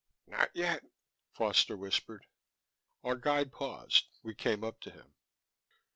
[0.25, 0.83] "Not yet,"
[1.31, 2.25] Foster whispered.
[3.03, 5.13] Our guide paused; we came up to him.